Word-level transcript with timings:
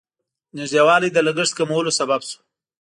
نږدېوالی 0.57 1.09
د 1.11 1.17
لګښت 1.27 1.53
کمولو 1.59 1.91
سبب 1.99 2.21
شو. 2.29 2.39